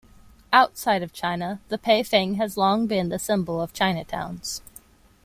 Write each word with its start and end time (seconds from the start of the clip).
Outside 0.51 1.03
of 1.03 1.13
China, 1.13 1.61
the 1.69 1.77
paifang 1.77 2.37
has 2.37 2.57
long 2.57 2.87
been 2.87 3.09
the 3.09 3.19
symbol 3.19 3.61
of 3.61 3.71
Chinatowns. 3.71 4.61